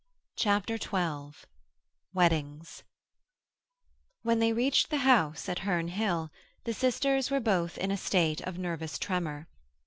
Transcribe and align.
CHAPTER 0.35 0.77
XII 0.79 1.33
WEDDINGS 2.15 2.81
When 4.23 4.39
they 4.39 4.51
reached 4.51 4.89
the 4.89 4.97
house 5.05 5.47
at 5.47 5.59
Herne 5.59 5.89
Hill 5.89 6.31
the 6.63 6.73
sisters 6.73 7.29
were 7.29 7.39
both 7.39 7.77
in 7.77 7.91
a 7.91 7.97
state 7.97 8.41
of 8.41 8.57
nervous 8.57 8.97
tremor. 8.97 9.47